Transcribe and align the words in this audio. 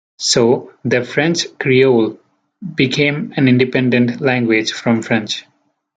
So, 0.17 0.73
their 0.83 1.03
French 1.03 1.45
creole 1.59 2.17
became 2.73 3.35
an 3.37 3.47
independent 3.47 4.19
language 4.19 4.71
from 4.71 5.03
French. 5.03 5.43